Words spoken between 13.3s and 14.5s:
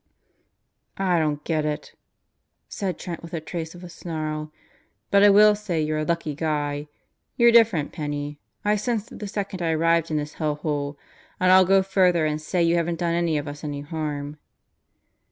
of us any harm."